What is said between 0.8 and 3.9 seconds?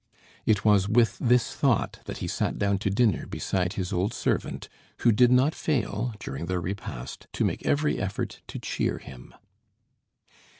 with this thought that he sat down to dinner beside